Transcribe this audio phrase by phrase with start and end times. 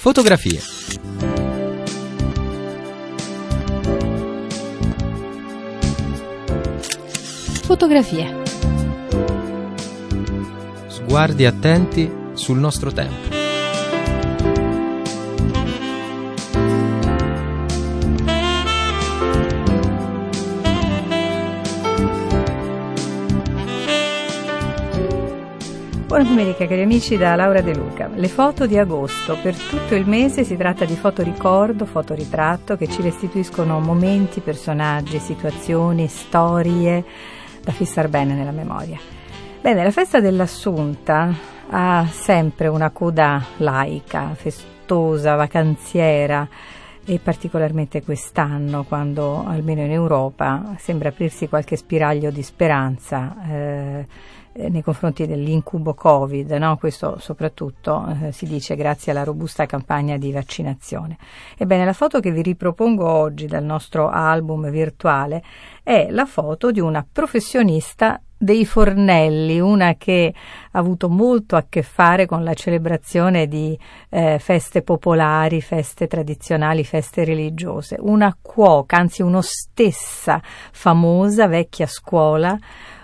[0.00, 0.60] Fotografie.
[7.64, 8.42] Fotografie.
[10.86, 13.37] Sguardi attenti sul nostro tempo.
[26.18, 28.10] Buona domenica cari amici da Laura De Luca.
[28.12, 29.38] Le foto di agosto.
[29.40, 36.08] Per tutto il mese si tratta di fotoricordo, fotoritratto che ci restituiscono momenti, personaggi, situazioni,
[36.08, 37.04] storie
[37.62, 38.98] da fissare bene nella memoria.
[39.60, 41.32] Bene, la festa dell'Assunta
[41.70, 46.48] ha sempre una coda laica, festosa, vacanziera
[47.04, 53.36] e particolarmente quest'anno quando almeno in Europa sembra aprirsi qualche spiraglio di speranza.
[53.48, 54.06] Eh,
[54.68, 56.76] nei confronti dell'incubo Covid, no?
[56.76, 61.16] questo soprattutto eh, si dice grazie alla robusta campagna di vaccinazione.
[61.56, 65.42] Ebbene, la foto che vi ripropongo oggi dal nostro album virtuale
[65.82, 70.32] è la foto di una professionista dei fornelli, una che
[70.70, 73.76] ha avuto molto a che fare con la celebrazione di
[74.10, 82.56] eh, feste popolari, feste tradizionali, feste religiose, una cuoca, anzi un'ostessa famosa, vecchia scuola,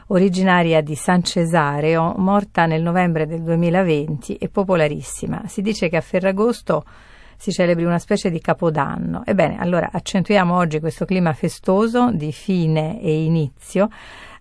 [0.09, 5.43] originaria di San Cesareo, morta nel novembre del 2020 e popolarissima.
[5.47, 6.85] Si dice che a Ferragosto
[7.37, 9.23] si celebri una specie di capodanno.
[9.25, 13.89] Ebbene, allora accentuiamo oggi questo clima festoso di fine e inizio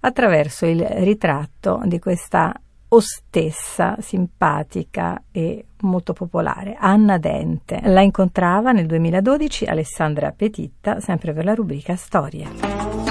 [0.02, 2.53] attraverso il ritratto di questa
[2.89, 7.81] ostessa, simpatica e molto popolare, Anna Dente.
[7.83, 13.02] La incontrava nel 2012 Alessandra Petitta, sempre per la rubrica Storie.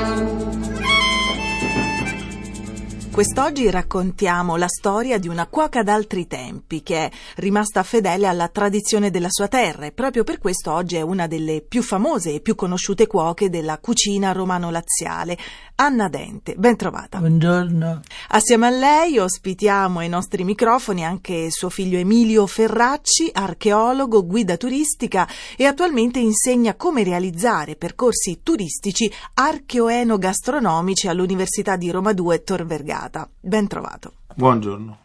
[3.12, 9.10] Quest'oggi raccontiamo la storia di una cuoca d'altri tempi che è rimasta fedele alla tradizione
[9.10, 12.54] della sua terra e proprio per questo oggi è una delle più famose e più
[12.54, 15.36] conosciute cuoche della cucina romano-laziale,
[15.74, 16.54] Anna Dente.
[16.56, 17.18] Ben trovata.
[17.18, 18.00] Buongiorno.
[18.28, 25.28] Assieme a lei ospitiamo ai nostri microfoni anche suo figlio Emilio Ferracci, archeologo, guida turistica
[25.58, 33.28] e attualmente insegna come realizzare percorsi turistici archeoenogastronomici all'Università di Roma 2 Tor Vergata puntata.
[33.40, 34.12] Ben trovato.
[34.34, 34.98] Buongiorno.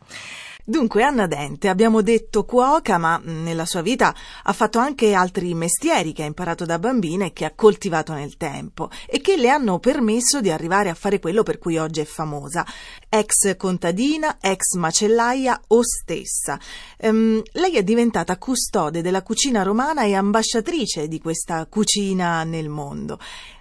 [0.69, 4.13] Dunque, Anna Dente, abbiamo detto cuoca, ma nella sua vita
[4.43, 8.35] ha fatto anche altri mestieri che ha imparato da bambina e che ha coltivato nel
[8.35, 12.05] tempo e che le hanno permesso di arrivare a fare quello per cui oggi è
[12.05, 12.65] famosa.
[13.07, 16.59] Ex contadina, ex macellaia o stessa.
[16.97, 23.19] Um, lei è diventata custode della cucina romana e ambasciatrice di questa cucina nel mondo.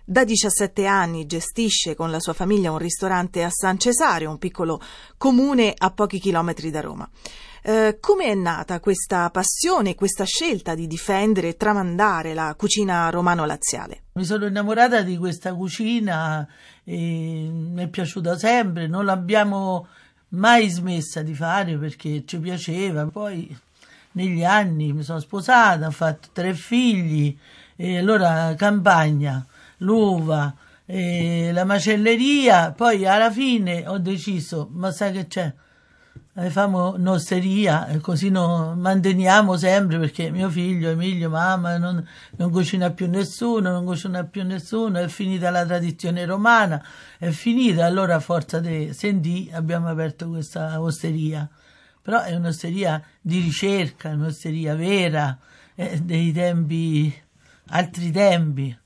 [0.08, 4.80] Da 17 anni gestisce con la sua famiglia un ristorante a San Cesario, un piccolo
[5.18, 7.10] comune a pochi chilometri da Roma.
[7.60, 14.02] Eh, come è nata questa passione, questa scelta di difendere e tramandare la cucina romano-laziale?
[14.12, 16.46] Mi sono innamorata di questa cucina
[16.84, 19.88] mi è piaciuta sempre, non l'abbiamo
[20.28, 23.06] mai smessa di fare perché ci piaceva.
[23.06, 23.58] Poi
[24.12, 27.36] negli anni mi sono sposata, ho fatto tre figli
[27.74, 29.44] e allora campagna
[29.78, 30.54] l'uva,
[30.86, 35.52] eh, la macelleria, poi alla fine ho deciso, ma sai che c'è?
[36.38, 43.08] Facciamo un'osteria, così no, manteniamo sempre perché mio figlio, Emilio, mamma, non, non, cucina più
[43.08, 46.84] nessuno, non cucina più nessuno, è finita la tradizione romana,
[47.18, 51.48] è finita, allora a forza di sentì abbiamo aperto questa osteria.
[52.02, 55.38] Però è un'osteria di ricerca, un'osteria vera,
[55.74, 57.14] eh, dei tempi,
[57.68, 58.78] altri tempi.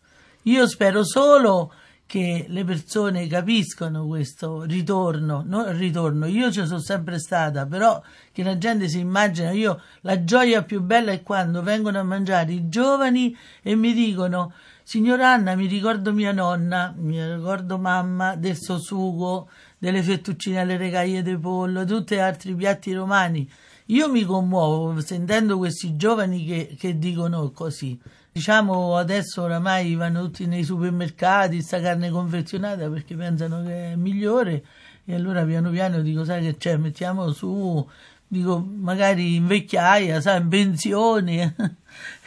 [0.44, 1.72] Io spero solo
[2.06, 8.02] che le persone capiscano questo ritorno, non ritorno, io ci sono sempre stata, però
[8.32, 12.52] che la gente si immagina, io la gioia più bella è quando vengono a mangiare
[12.52, 14.52] i giovani e mi dicono
[14.82, 19.48] Signor Anna, mi ricordo mia nonna, mi ricordo mamma del suo sugo,
[19.78, 23.48] delle fettuccine alle regaie di pollo, tutti gli altri piatti romani.
[23.86, 27.96] Io mi commuovo sentendo questi giovani che, che dicono così.
[28.32, 34.64] Diciamo adesso oramai vanno tutti nei supermercati, sta carne confezionata perché pensano che è migliore.
[35.04, 37.84] E allora piano piano dico sai che c'è, mettiamo su,
[38.26, 41.54] dico magari in vecchiaia, sai, in pensione.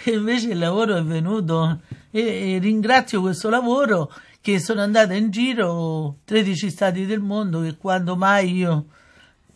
[0.06, 1.80] E invece il lavoro è venuto.
[2.12, 4.12] E, e ringrazio questo lavoro
[4.42, 8.88] che sono andata in giro 13 stati del mondo che quando mai io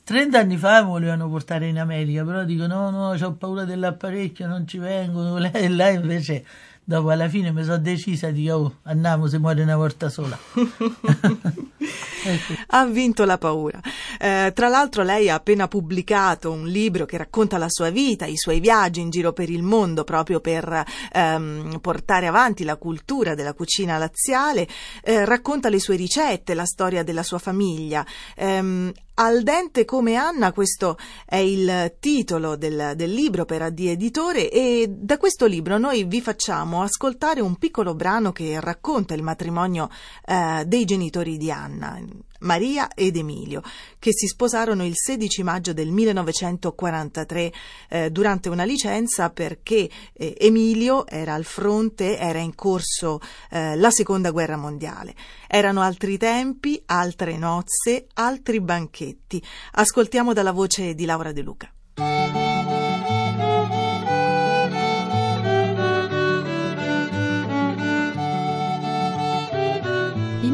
[0.07, 4.48] 30 anni fa mi volevano portare in America, però dico no, no, ho paura dell'apparecchio,
[4.48, 5.36] non ci vengo.
[5.51, 6.45] E là invece,
[6.81, 10.39] dopo alla fine mi sono decisa, dico oh, andiamo, si muore una volta sola.
[12.69, 13.79] Ha vinto la paura.
[14.19, 18.38] Eh, tra l'altro lei ha appena pubblicato un libro che racconta la sua vita, i
[18.38, 23.53] suoi viaggi in giro per il mondo proprio per ehm, portare avanti la cultura della
[23.53, 24.68] cucina laziale,
[25.03, 28.06] eh, racconta le sue ricette, la storia della sua famiglia.
[28.35, 30.95] Ehm, al dente come Anna, questo
[31.25, 36.21] è il titolo del, del, libro per AD Editore e da questo libro noi vi
[36.21, 39.89] facciamo ascoltare un piccolo brano che racconta il matrimonio
[40.23, 42.00] eh, dei genitori di Anna.
[42.39, 43.61] Maria ed Emilio,
[43.99, 47.53] che si sposarono il 16 maggio del 1943
[47.89, 53.19] eh, durante una licenza perché eh, Emilio era al fronte, era in corso
[53.49, 55.15] eh, la seconda guerra mondiale.
[55.47, 59.41] Erano altri tempi, altre nozze, altri banchetti.
[59.73, 61.71] Ascoltiamo dalla voce di Laura De Luca.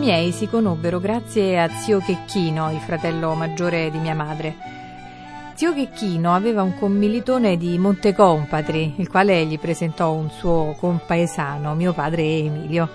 [0.03, 4.53] Miei si conobbero grazie a zio Checchino, il fratello maggiore di mia madre.
[5.53, 11.93] Zio Checchino aveva un commilitone di Montecompatri, il quale gli presentò un suo compaesano, mio
[11.93, 12.89] padre Emilio.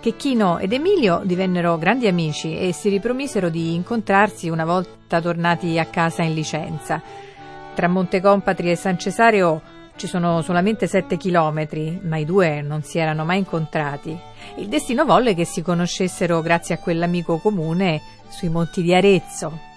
[0.00, 5.84] Checchino ed Emilio divennero grandi amici e si ripromisero di incontrarsi una volta tornati a
[5.84, 7.02] casa in licenza.
[7.74, 9.60] Tra Montecompatri e San Cesario
[9.96, 14.18] ci sono solamente sette chilometri, ma i due non si erano mai incontrati.
[14.56, 19.72] Il destino volle che si conoscessero grazie a quell'amico comune sui monti di Arezzo.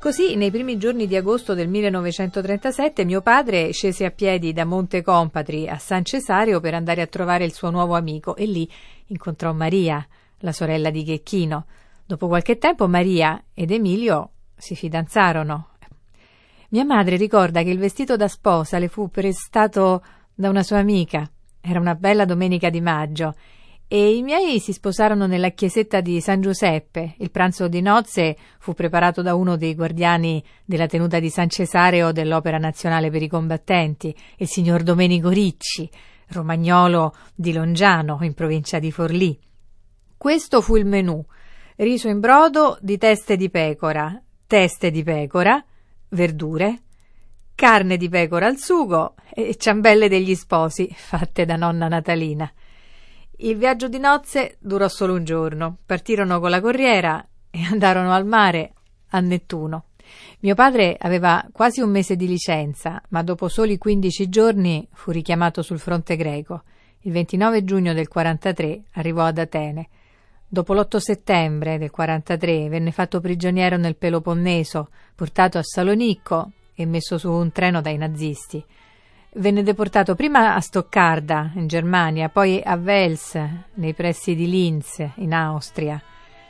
[0.00, 5.02] Così, nei primi giorni di agosto del 1937, mio padre scese a piedi da Monte
[5.02, 8.68] Compatri a San Cesario per andare a trovare il suo nuovo amico e lì
[9.06, 10.04] incontrò Maria,
[10.38, 11.66] la sorella di Checchino.
[12.04, 15.71] Dopo qualche tempo Maria ed Emilio si fidanzarono
[16.72, 20.02] mia madre ricorda che il vestito da sposa le fu prestato
[20.34, 21.30] da una sua amica.
[21.60, 23.34] Era una bella domenica di maggio
[23.86, 27.14] e i miei si sposarono nella chiesetta di San Giuseppe.
[27.18, 32.10] Il pranzo di nozze fu preparato da uno dei guardiani della tenuta di San Cesareo
[32.10, 35.88] dell'Opera Nazionale per i Combattenti, il signor Domenico Ricci,
[36.28, 39.38] romagnolo di Longiano, in provincia di Forlì.
[40.16, 41.22] Questo fu il menù:
[41.76, 45.62] riso in brodo di teste di pecora, teste di pecora,
[46.12, 46.80] verdure,
[47.54, 52.50] carne di pecora al sugo e ciambelle degli sposi fatte da nonna Natalina.
[53.38, 55.78] Il viaggio di nozze durò solo un giorno.
[55.84, 58.72] Partirono con la corriera e andarono al mare
[59.08, 59.86] a Nettuno.
[60.40, 65.62] Mio padre aveva quasi un mese di licenza, ma dopo soli 15 giorni fu richiamato
[65.62, 66.62] sul fronte greco.
[67.00, 69.88] Il 29 giugno del 43 arrivò ad Atene.
[70.52, 77.16] Dopo l'8 settembre del 43 venne fatto prigioniero nel Peloponneso, portato a Salonicco e messo
[77.16, 78.62] su un treno dai nazisti.
[79.36, 83.40] Venne deportato prima a Stoccarda, in Germania, poi a Wels,
[83.76, 85.98] nei pressi di Linz, in Austria.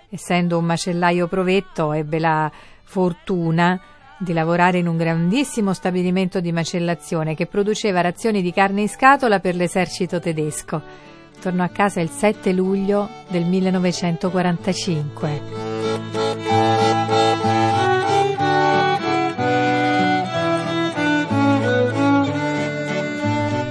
[0.09, 2.51] Essendo un macellaio provetto, ebbe la
[2.83, 3.81] fortuna
[4.19, 9.39] di lavorare in un grandissimo stabilimento di macellazione che produceva razioni di carne in scatola
[9.39, 11.11] per l'esercito tedesco
[11.43, 15.41] tornò a casa il 7 luglio del 1945.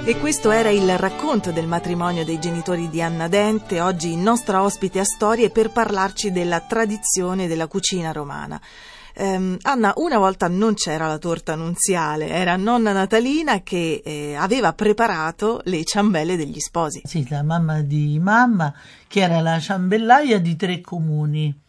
[0.04, 4.98] E questo era il racconto del matrimonio dei genitori di Anna Dente, oggi nostra ospite
[4.98, 8.60] a storie per parlarci della tradizione della cucina romana.
[9.14, 14.72] Um, Anna, una volta non c'era la torta nunziale, era nonna Natalina che eh, aveva
[14.72, 17.02] preparato le ciambelle degli sposi.
[17.04, 18.72] Sì, la mamma di mamma,
[19.06, 21.60] che era la ciambellaia di tre comuni.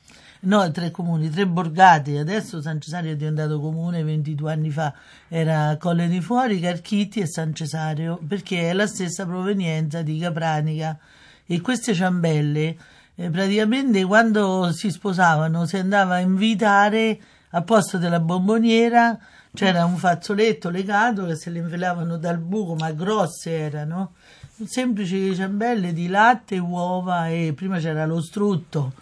[0.46, 2.18] No, tre comuni, tre borgate.
[2.18, 4.94] Adesso San Cesario è diventato comune 22 anni fa.
[5.30, 10.98] Era Colle di Fuori, Carchitti e San Cesario, perché è la stessa provenienza di Capranica.
[11.46, 12.76] E queste ciambelle,
[13.16, 17.20] eh, praticamente quando si sposavano si andava a invitare
[17.56, 19.18] a posto della bomboniera
[19.54, 24.14] c'era un fazzoletto legato che se le infilavano dal buco, ma grosse erano,
[24.66, 28.94] semplici ciambelle di latte, uova e prima c'era lo strutto.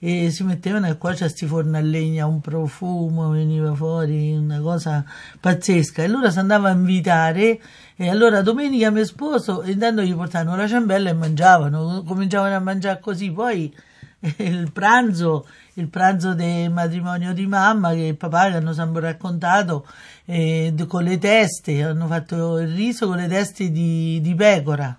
[0.00, 4.58] E si mettevano e qua c'è sti forno a legna, un profumo veniva fuori, una
[4.58, 5.04] cosa
[5.38, 6.02] pazzesca.
[6.02, 7.60] E allora si andava a invitare
[7.94, 12.98] e allora domenica mi sposo intanto gli portavano la ciambella e mangiavano, cominciavano a mangiare
[12.98, 13.72] così, poi
[14.38, 19.86] il pranzo, il pranzo del matrimonio di mamma che il papà che hanno sempre raccontato
[20.26, 24.96] eh, con le teste, hanno fatto il riso con le teste di, di pecora.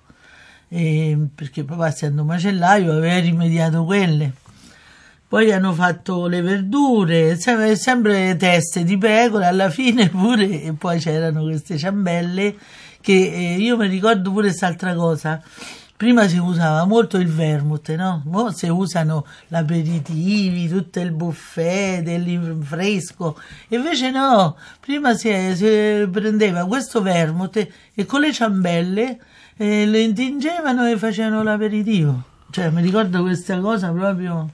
[0.69, 4.31] Eh, perché papà essendo macellaio aveva rimediato quelle.
[5.27, 10.99] Poi hanno fatto le verdure, sempre, sempre teste di pecora, alla fine pure, e poi
[10.99, 12.55] c'erano queste ciambelle
[13.01, 15.41] che eh, io mi ricordo pure quest'altra cosa
[16.03, 18.23] prima si usava molto il vermouth, no?
[18.25, 23.39] Mo si usano l'aperitivi, tutto il buffet, del fresco.
[23.69, 29.17] Invece no, prima si, si prendeva questo vermouth e con le ciambelle
[29.55, 32.21] eh, lo intingevano e facevano l'aperitivo.
[32.49, 34.49] Cioè, mi ricordo questa cosa proprio...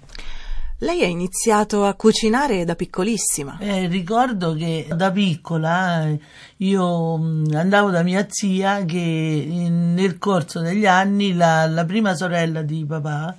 [0.81, 3.57] Lei ha iniziato a cucinare da piccolissima.
[3.59, 6.19] Eh, ricordo che da piccola eh,
[6.57, 12.15] io mm, andavo da mia zia che in, nel corso degli anni la, la prima
[12.15, 13.35] sorella di papà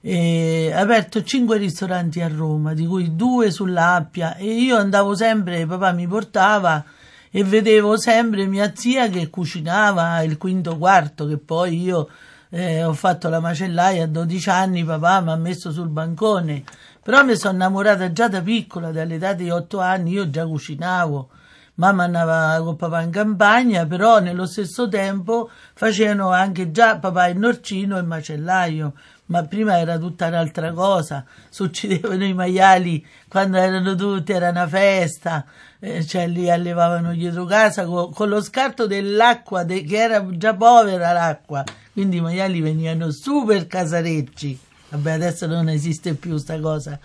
[0.00, 5.66] eh, ha aperto cinque ristoranti a Roma, di cui due sull'Appia e io andavo sempre,
[5.66, 6.84] papà mi portava
[7.30, 12.08] e vedevo sempre mia zia che cucinava il quinto quarto che poi io
[12.54, 16.62] eh, ho fatto la macellaia a 12 anni, papà mi ha messo sul bancone,
[17.02, 21.30] però mi sono innamorata già da piccola, dall'età di 8 anni, io già cucinavo.
[21.76, 27.38] Mamma andava con papà in campagna, però nello stesso tempo facevano anche già papà il
[27.38, 28.92] norcino e il macellaio,
[29.26, 35.44] ma prima era tutta un'altra cosa, succedevano i maiali quando erano tutti, era una festa,
[35.80, 40.54] eh, cioè li allevavano dietro casa con, con lo scarto dell'acqua, de, che era già
[40.54, 44.58] povera l'acqua, quindi i maiali venivano super casarecci.
[44.90, 46.98] Vabbè, adesso non esiste più sta cosa.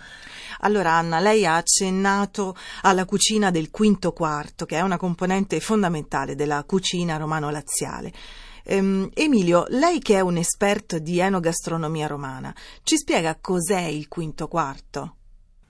[0.62, 6.34] Allora, Anna, lei ha accennato alla cucina del quinto quarto, che è una componente fondamentale
[6.34, 8.12] della cucina romano-laziale.
[8.64, 14.48] Ehm, Emilio, lei che è un esperto di enogastronomia romana, ci spiega cos'è il quinto
[14.48, 15.14] quarto?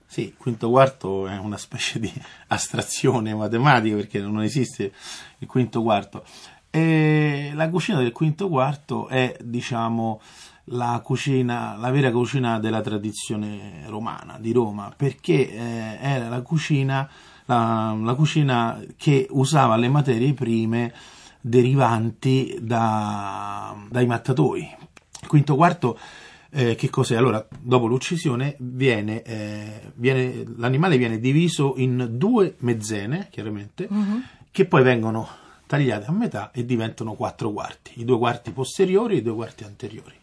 [0.07, 2.11] Sì, il quinto quarto è una specie di
[2.47, 4.91] astrazione matematica perché non esiste
[5.37, 6.25] il quinto quarto.
[6.73, 10.21] E la cucina del quinto quarto è, diciamo,
[10.65, 17.09] la cucina, la vera cucina della tradizione romana di Roma, perché eh, era la cucina,
[17.45, 20.93] la, la cucina che usava le materie prime
[21.41, 24.77] derivanti da, dai mattatoi.
[25.21, 25.99] Il quinto quarto
[26.51, 27.17] eh, che cos'è?
[27.17, 34.21] Allora, dopo l'uccisione viene, eh, viene, l'animale viene diviso in due mezzene, chiaramente, uh-huh.
[34.51, 35.27] che poi vengono
[35.71, 39.63] tagliate a metà e diventano quattro quarti, i due quarti posteriori e i due quarti
[39.63, 40.15] anteriori.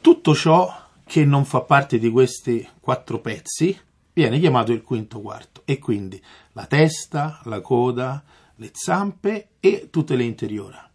[0.00, 0.74] Tutto ciò
[1.04, 3.78] che non fa parte di questi quattro pezzi
[4.12, 8.24] viene chiamato il quinto quarto e quindi la testa, la coda,
[8.56, 10.90] le zampe e tutte le interiora.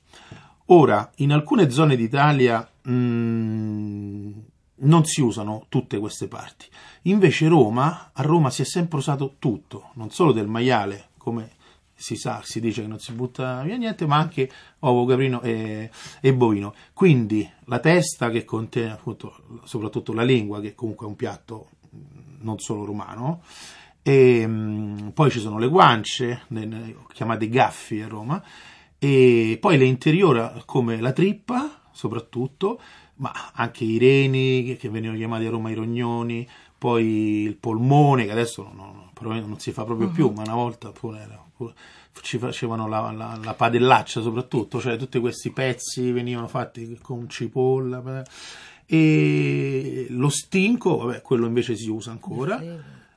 [0.65, 4.31] Ora, in alcune zone d'Italia mh, mm,
[4.81, 6.65] non si usano tutte queste parti,
[7.03, 11.57] invece Roma, a Roma si è sempre usato tutto, non solo del maiale, come
[11.99, 15.91] si sa, si dice che non si butta via niente, ma anche ovo, caprino e,
[16.21, 16.73] e bovino.
[16.93, 21.67] Quindi la testa che contiene appunto soprattutto la lingua, che comunque è un piatto
[22.39, 23.43] non solo romano,
[24.01, 26.43] e um, poi ci sono le guance,
[27.11, 28.41] chiamate gaffi a Roma,
[28.97, 32.79] e poi le interiora come la trippa, soprattutto,
[33.15, 38.31] ma anche i reni, che venivano chiamati a Roma i rognoni, poi il polmone, che
[38.31, 40.13] adesso non, non, non si fa proprio uh-huh.
[40.13, 41.47] più, ma una volta pure era
[42.21, 48.23] ci facevano la, la, la, padellaccia soprattutto, cioè tutti questi pezzi venivano fatti con cipolla
[48.85, 52.59] e lo stinco, vabbè, quello invece si usa ancora,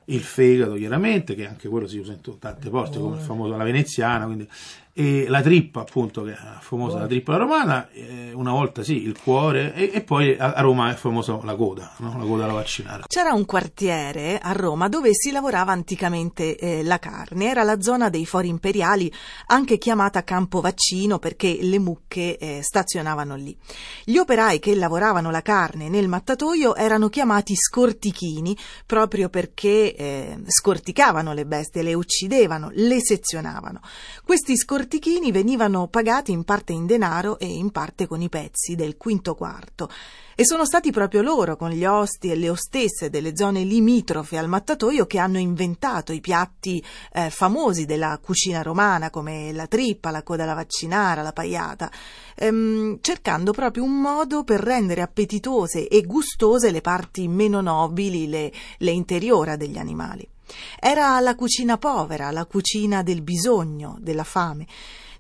[0.07, 3.65] il fegato chiaramente, che anche quello si usa in tante porte, come il famoso la
[3.65, 4.47] veneziana, quindi
[4.93, 9.19] e la trippa appunto che è famosa la trippa romana eh, una volta sì il
[9.19, 12.19] cuore e, e, poi a Roma è famosa la coda no?
[12.19, 16.99] la coda alla vaccinara c'era un quartiere a Roma dove si lavorava anticamente eh, la
[16.99, 17.49] carne.
[17.49, 19.13] Era la zona dei fori imperiali
[19.47, 23.57] anche chiamata campo vaccino perché le mucche eh, stazionavano lì.
[24.05, 28.57] Gli operai che lavoravano la carne nel mattatoio erano chiamati scortichini
[28.87, 33.81] proprio perché eh, scorticavano le bestie le uccidevano le sezionavano.
[34.25, 38.75] Questi scortichini portichini venivano pagati in parte in denaro e in parte con i pezzi
[38.75, 39.89] del quinto quarto.
[40.35, 44.49] E sono stati proprio loro, con gli osti e le ostesse delle zone limitrofe al
[44.49, 50.25] mattatoio, che hanno inventato i piatti eh, famosi della cucina romana, come la trippa, la
[50.25, 51.89] coda alla vaccinara, la paiata,
[52.35, 58.51] ehm, cercando proprio un modo per rendere appetitose e gustose le parti meno nobili, le,
[58.79, 60.32] le interiora degli animali.
[60.79, 64.67] Era la cucina povera, la cucina del bisogno, della fame.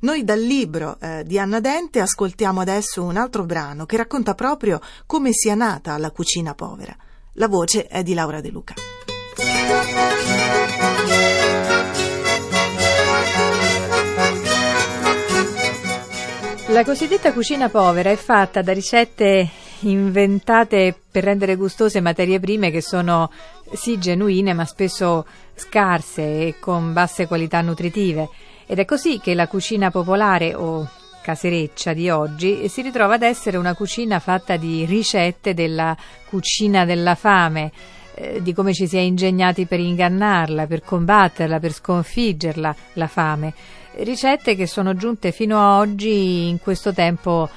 [0.00, 4.80] Noi dal libro eh, di Anna Dente ascoltiamo adesso un altro brano che racconta proprio
[5.06, 6.96] come sia nata la cucina povera.
[7.34, 8.74] La voce è di Laura De Luca.
[16.68, 19.48] La cosiddetta cucina povera è fatta da ricette
[19.90, 23.30] inventate per rendere gustose materie prime che sono
[23.72, 28.28] sì genuine ma spesso scarse e con basse qualità nutritive
[28.66, 30.88] ed è così che la cucina popolare o
[31.22, 35.96] casereccia di oggi si ritrova ad essere una cucina fatta di ricette della
[36.28, 37.70] cucina della fame,
[38.14, 43.54] eh, di come ci si è ingegnati per ingannarla, per combatterla, per sconfiggerla, la fame.
[43.96, 47.48] Ricette che sono giunte fino a oggi in questo tempo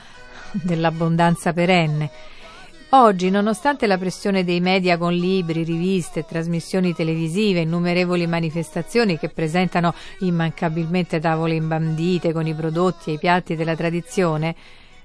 [0.64, 2.10] dell'abbondanza perenne.
[2.90, 9.94] Oggi, nonostante la pressione dei media con libri, riviste, trasmissioni televisive, innumerevoli manifestazioni che presentano
[10.20, 14.56] immancabilmente tavole imbandite con i prodotti e i piatti della tradizione,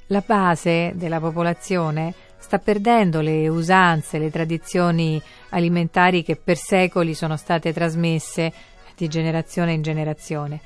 [0.07, 7.37] la base della popolazione sta perdendo le usanze, le tradizioni alimentari che per secoli sono
[7.37, 8.53] state trasmesse
[8.97, 10.61] di generazione in generazione.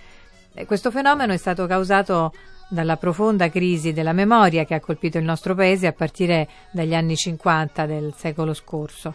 [0.66, 2.32] Questo fenomeno è stato causato
[2.68, 7.16] dalla profonda crisi della memoria che ha colpito il nostro paese a partire dagli anni
[7.16, 9.14] 50 del secolo scorso.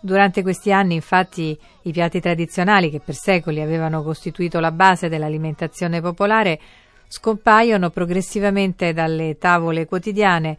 [0.00, 6.00] Durante questi anni, infatti, i piatti tradizionali che per secoli avevano costituito la base dell'alimentazione
[6.00, 6.58] popolare
[7.06, 10.56] scompaiono progressivamente dalle tavole quotidiane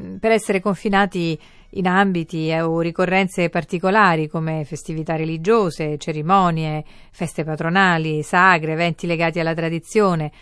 [0.00, 1.38] mm, per essere confinati
[1.70, 9.52] in ambiti o ricorrenze particolari come festività religiose, cerimonie, feste patronali, sagre, eventi legati alla
[9.52, 10.32] tradizione,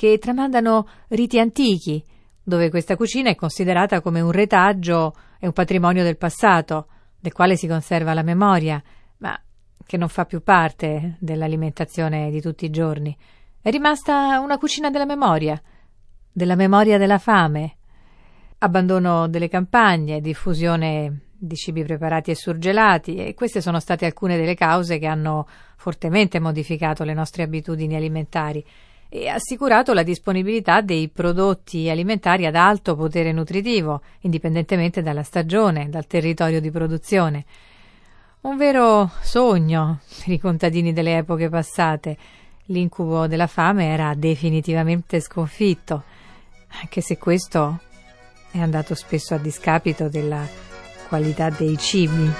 [0.00, 2.02] che tramandano riti antichi,
[2.42, 6.86] dove questa cucina è considerata come un retaggio e un patrimonio del passato,
[7.20, 8.82] del quale si conserva la memoria,
[9.18, 9.38] ma
[9.84, 13.14] che non fa più parte dell'alimentazione di tutti i giorni.
[13.60, 15.60] È rimasta una cucina della memoria,
[16.32, 17.76] della memoria della fame.
[18.56, 24.54] Abbandono delle campagne, diffusione di cibi preparati e surgelati e queste sono state alcune delle
[24.54, 28.64] cause che hanno fortemente modificato le nostre abitudini alimentari
[29.12, 36.06] e assicurato la disponibilità dei prodotti alimentari ad alto potere nutritivo, indipendentemente dalla stagione, dal
[36.06, 37.44] territorio di produzione.
[38.42, 42.16] Un vero sogno per i contadini delle epoche passate.
[42.66, 46.04] L'incubo della fame era definitivamente sconfitto,
[46.80, 47.80] anche se questo
[48.52, 50.46] è andato spesso a discapito della
[51.08, 52.30] qualità dei cibi.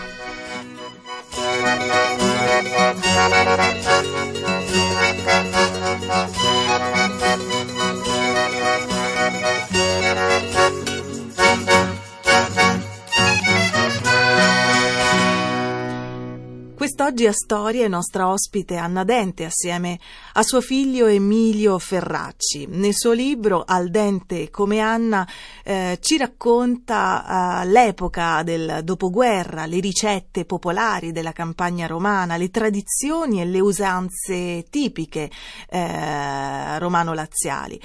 [17.01, 19.99] Quest'oggi a Storia è nostra ospite Anna Dente assieme
[20.35, 22.67] a suo figlio Emilio Ferracci.
[22.67, 25.27] Nel suo libro Al Dente come Anna
[25.65, 33.41] eh, ci racconta eh, l'epoca del dopoguerra, le ricette popolari della campagna romana, le tradizioni
[33.41, 35.31] e le usanze tipiche
[35.71, 37.81] eh, romano-laziali.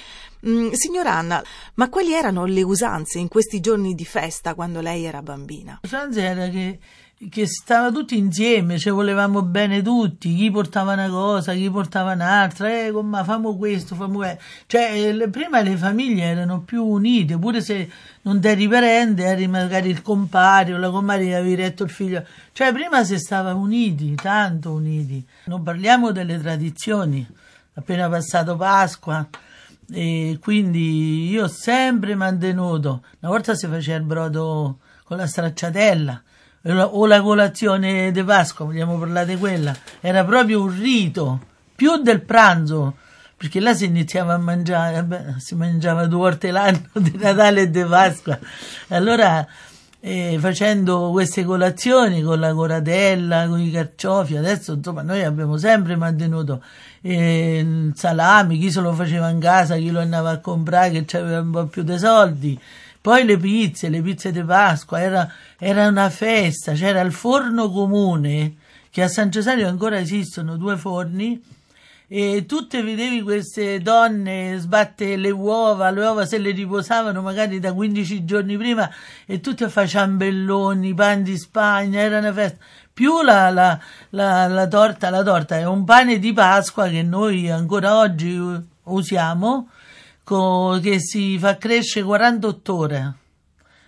[0.46, 1.42] Mm, signora Anna,
[1.76, 5.80] ma quali erano le usanze in questi giorni di festa quando lei era bambina?
[5.82, 6.80] Le usanze era che
[7.30, 12.70] che stava tutti insieme, ci volevamo bene tutti, chi portava una cosa, chi portava un'altra,
[12.70, 14.44] eh, ma famo questo, famo questo.
[14.68, 17.90] Cioè, le, prima le famiglie erano più unite, pure se
[18.24, 22.26] non eri parente, eri magari il compare o la compare che avevi retto il figlio.
[22.52, 25.26] Cioè, prima si stava uniti, tanto uniti.
[25.46, 27.26] Non parliamo delle tradizioni,
[27.76, 29.26] appena passato Pasqua,
[29.90, 36.24] e quindi io ho sempre mantenuto, una volta si faceva il brodo con la stracciatella,
[36.74, 41.40] o la colazione di Pasqua, vogliamo parlare di quella, era proprio un rito,
[41.76, 42.96] più del pranzo,
[43.38, 47.70] perché là si iniziava a mangiare, beh, si mangiava due volte l'anno di Natale e
[47.70, 48.40] di Pasqua.
[48.88, 49.46] Allora,
[50.00, 55.96] eh, facendo queste colazioni con la coratella, con i carciofi, adesso insomma noi abbiamo sempre
[55.96, 56.64] mantenuto
[57.02, 61.42] eh, salami, chi se lo faceva in casa, chi lo andava a comprare che aveva
[61.42, 62.60] un po' più di soldi
[63.06, 68.56] poi le pizze, le pizze di Pasqua, era, era una festa, c'era il forno comune,
[68.90, 71.40] che a San Cesario ancora esistono due forni,
[72.08, 77.74] e tutte vedevi queste donne sbattere le uova, le uova se le riposavano magari da
[77.74, 78.90] 15 giorni prima
[79.28, 82.58] e tutte a fare ciambelloni, pan di Spagna, era una festa.
[82.92, 87.52] Più la, la, la, la torta, la torta è un pane di Pasqua che noi
[87.52, 88.36] ancora oggi
[88.86, 89.70] usiamo,
[90.26, 93.14] co, che si fa crescere 48 ore.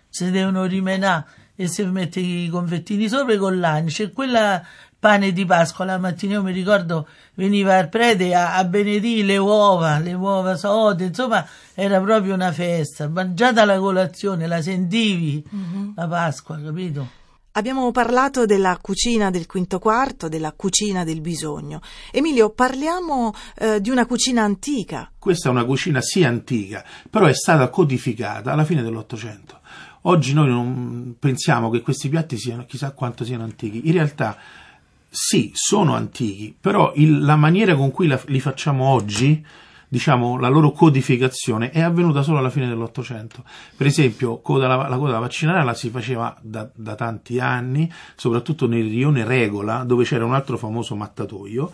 [0.07, 4.11] Si devono rimenare e si mette i confettini sopra con l'anice.
[4.11, 4.63] Quella
[4.99, 9.37] pane di Pasqua la mattina, io mi ricordo, veniva al prete a, a benedire le
[9.37, 13.09] uova, le uova sode, insomma, era proprio una festa.
[13.09, 15.91] Mangiata la colazione, la sentivi, mm-hmm.
[15.95, 17.16] la Pasqua, capito?
[17.57, 21.81] Abbiamo parlato della cucina del quinto quarto, della cucina del bisogno.
[22.11, 25.11] Emilio, parliamo eh, di una cucina antica.
[25.17, 29.61] Questa è una cucina sì antica, però è stata codificata alla fine dell'Ottocento.
[30.01, 33.87] Oggi noi non pensiamo che questi piatti siano chissà quanto siano antichi.
[33.87, 34.37] In realtà
[35.09, 39.43] sì, sono antichi, però il, la maniera con cui la, li facciamo oggi
[39.87, 43.43] diciamo, la loro codificazione è avvenuta solo alla fine dell'Ottocento.
[43.75, 48.67] Per esempio, coda, la, la, coda vaccinale la si faceva da, da, tanti anni, soprattutto
[48.67, 51.71] nel rione Regola, dove c'era un altro famoso mattatoio,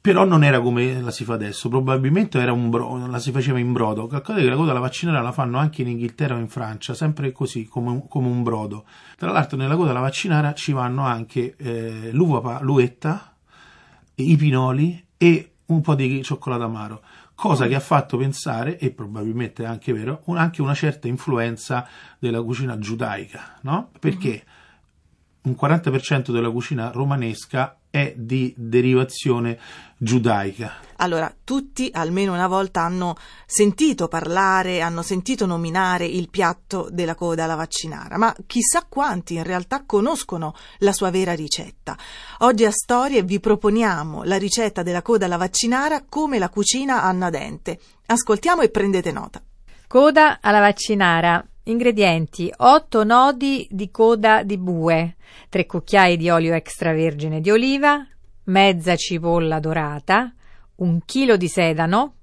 [0.00, 4.06] però non era come la si fa adesso, probabilmente bro, la si faceva in brodo.
[4.06, 7.32] Calcolate che la coda alla vaccinale la fanno anche in Inghilterra o in Francia, sempre
[7.32, 8.84] così, come, come un brodo.
[9.16, 13.34] Tra l'altro nella coda alla vaccinara ci vanno anche eh, l'uva, l'uetta,
[14.14, 17.02] i pinoli e un po' di cioccolato amaro
[17.38, 21.86] cosa che ha fatto pensare, e probabilmente è anche vero, un, anche una certa influenza
[22.18, 23.92] della cucina giudaica, no?
[24.00, 24.44] Perché
[25.42, 29.58] un 40% della cucina romanesca è di derivazione
[29.96, 30.86] giudaica.
[30.96, 37.44] Allora, tutti almeno una volta hanno sentito parlare, hanno sentito nominare il piatto della coda
[37.44, 41.96] alla vaccinara, ma chissà quanti in realtà conoscono la sua vera ricetta.
[42.38, 47.78] Oggi a Storie vi proponiamo la ricetta della coda alla vaccinara come la cucina annadente.
[48.06, 49.42] Ascoltiamo e prendete nota.
[49.86, 51.44] Coda alla vaccinara.
[51.68, 55.16] Ingredienti: 8 nodi di coda di bue,
[55.50, 58.06] 3 cucchiai di olio extravergine di oliva,
[58.44, 60.32] mezza cipolla dorata,
[60.76, 62.14] un chilo di sedano,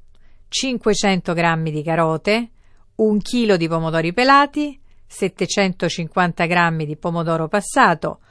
[0.48, 2.50] 500 g di carote,
[2.96, 8.22] un chilo di pomodori pelati, 750 g di pomodoro passato,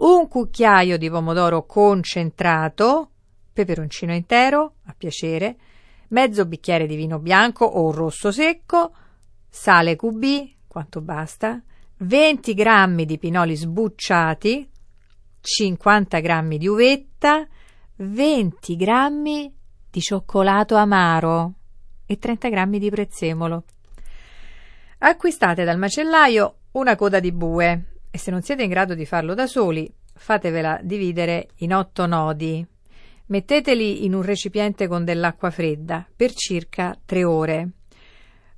[0.00, 3.10] un cucchiaio di pomodoro concentrato,
[3.54, 5.56] peperoncino intero, a piacere,
[6.08, 8.92] mezzo bicchiere di vino bianco o rosso secco,
[9.48, 11.60] sale QB, quanto basta,
[11.98, 14.70] 20 g di pinoli sbucciati,
[15.40, 17.46] 50 g di uvetta,
[17.96, 19.50] 20 g
[19.90, 21.54] di cioccolato amaro
[22.06, 23.64] e 30 g di prezzemolo.
[24.98, 29.34] Acquistate dal macellaio una coda di bue e se non siete in grado di farlo
[29.34, 32.66] da soli, fatevela dividere in 8 nodi.
[33.26, 37.70] Metteteli in un recipiente con dell'acqua fredda per circa 3 ore.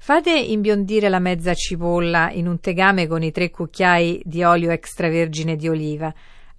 [0.03, 5.57] Fate imbiondire la mezza cipolla in un tegame con i tre cucchiai di olio extravergine
[5.57, 6.13] di oliva.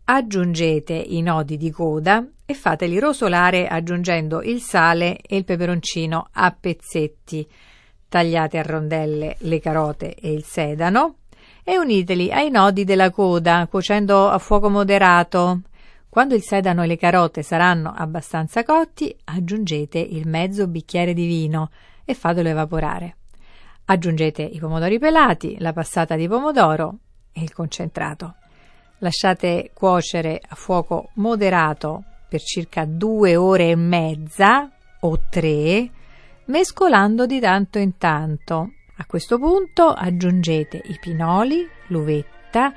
[0.03, 6.55] Aggiungete i nodi di coda e fateli rosolare aggiungendo il sale e il peperoncino a
[6.57, 7.45] pezzetti.
[8.07, 11.15] Tagliate a rondelle le carote e il sedano
[11.63, 15.61] e uniteli ai nodi della coda cuocendo a fuoco moderato.
[16.07, 21.71] Quando il sedano e le carote saranno abbastanza cotti, aggiungete il mezzo bicchiere di vino
[22.05, 23.15] e fatelo evaporare.
[23.85, 26.97] Aggiungete i pomodori pelati, la passata di pomodoro
[27.33, 28.35] e il concentrato.
[28.99, 34.69] Lasciate cuocere a fuoco moderato per circa due ore e mezza
[35.01, 35.89] o tre,
[36.45, 38.71] mescolando di tanto in tanto.
[38.97, 42.73] A questo punto aggiungete i pinoli, l'uvetta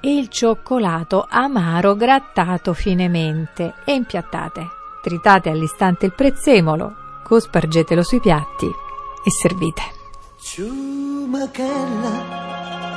[0.00, 4.66] e il cioccolato amaro grattato finemente e impiattate.
[5.02, 9.95] Tritate all'istante il prezzemolo, cospargetelo sui piatti e servite.
[10.48, 12.14] Ciumachella,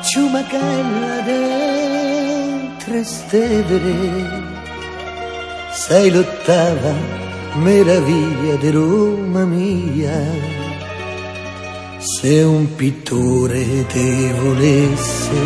[0.04, 4.40] ciumachella del Trastevere,
[5.74, 6.94] sei l'ottava
[7.56, 10.22] meraviglia di Roma mia.
[11.98, 15.40] Se un pittore te volesse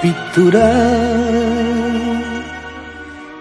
[0.00, 1.38] pitturare,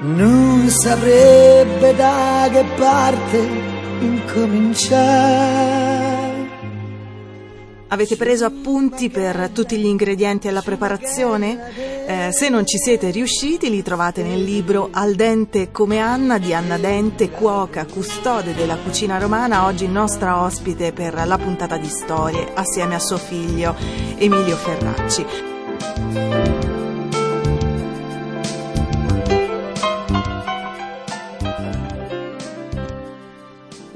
[0.02, 3.38] non saprebbe da che parte
[4.00, 5.99] incominciare.
[7.92, 12.06] Avete preso appunti per tutti gli ingredienti alla preparazione?
[12.06, 16.54] Eh, se non ci siete riusciti, li trovate nel libro Al dente come Anna di
[16.54, 22.48] Anna Dente, cuoca, custode della cucina romana, oggi nostra ospite per la puntata di storie,
[22.54, 23.76] assieme a suo figlio
[24.18, 26.59] Emilio Ferracci.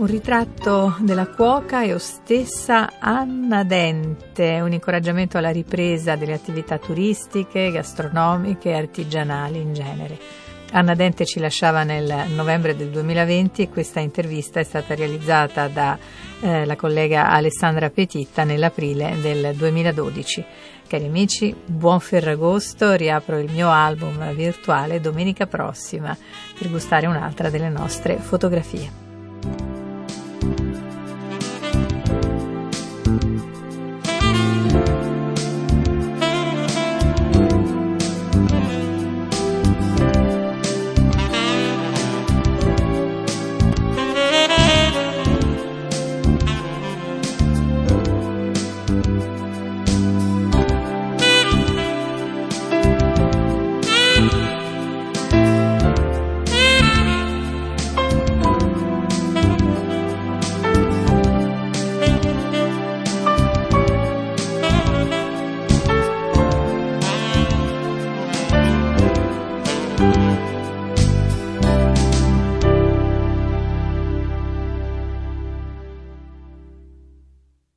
[0.03, 7.71] Un ritratto della cuoca e ostessa Anna Dente, un incoraggiamento alla ripresa delle attività turistiche,
[7.71, 10.19] gastronomiche e artigianali in genere.
[10.73, 15.97] Anna Dente ci lasciava nel novembre del 2020 e questa intervista è stata realizzata dalla
[16.41, 20.45] eh, collega Alessandra Petitta nell'aprile del 2012.
[20.85, 26.13] Cari amici, buon Ferragosto, riapro il mio album virtuale domenica prossima
[26.59, 29.02] per gustare un'altra delle nostre fotografie.